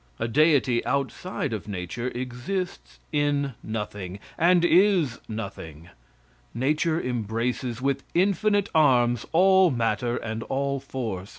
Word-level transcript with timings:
A 0.19 0.27
deity 0.27 0.83
outside 0.83 1.53
of 1.53 1.67
nature 1.67 2.07
exists 2.07 2.97
in 3.11 3.53
nothing, 3.61 4.17
and 4.35 4.65
is 4.65 5.19
nothing. 5.27 5.89
Nature 6.55 6.99
embraces 6.99 7.83
with 7.83 8.01
infinite 8.15 8.69
arms 8.73 9.27
all 9.31 9.69
matter 9.69 10.17
and 10.17 10.41
all 10.41 10.79
force. 10.79 11.29